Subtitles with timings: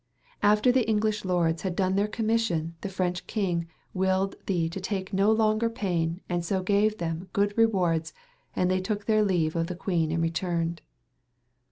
[0.41, 5.13] After the English lordes had done ther commission the French kynge wylled the to take
[5.13, 8.11] no lenger payne & so gaue to theim good rewardes
[8.55, 10.81] and they toke ther leaue of the quene and returned.